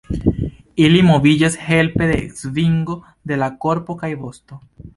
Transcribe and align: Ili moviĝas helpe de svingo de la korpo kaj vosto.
Ili 0.85 1.01
moviĝas 1.09 1.57
helpe 1.65 2.07
de 2.13 2.17
svingo 2.41 2.99
de 3.33 3.41
la 3.43 3.53
korpo 3.67 4.01
kaj 4.05 4.13
vosto. 4.25 4.63